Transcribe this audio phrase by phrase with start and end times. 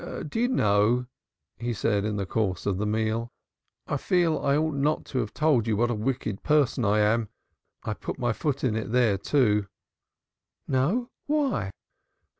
[0.27, 1.05] "Do you know,"
[1.59, 3.29] he said in the course of the meal,
[3.85, 7.29] "I feel I ought not to have told you what a wicked person I am?
[7.83, 9.67] I put my foot into it there, too."
[10.67, 11.69] "No, why?"